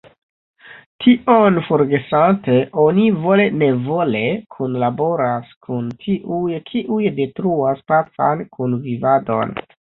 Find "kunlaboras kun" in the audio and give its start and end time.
4.57-5.95